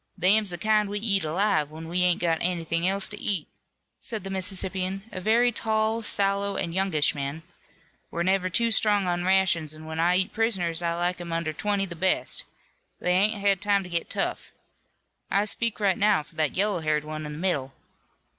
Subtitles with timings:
[0.17, 3.47] "Them's the kind we eat alive, when we ain't got anything else to eat,"
[3.99, 7.43] said the Mississippian, a very tall, sallow and youngish man.
[8.09, 11.53] "We're never too strong on rations, and when I eat prisoners I like 'em under
[11.53, 12.45] twenty the best.
[12.99, 14.51] They ain't had time to get tough.
[15.29, 17.75] I speak right now for that yellow haired one in the middle."